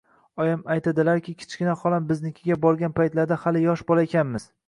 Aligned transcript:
Oyim 0.43 0.61
aytdilarki, 0.75 1.33
kichkina 1.41 1.75
xolam 1.83 2.09
biznikiga 2.13 2.57
borgan 2.65 2.97
paytlarda 3.01 3.39
hali 3.45 3.65
yosh 3.67 3.87
bola 3.93 4.09
ekanmiz 4.11 4.51